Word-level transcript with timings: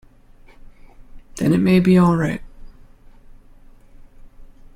Then 1.35 1.53
it 1.53 1.59
may 1.59 1.79
be 1.79 1.95
all 1.95 2.15
right. 2.15 2.41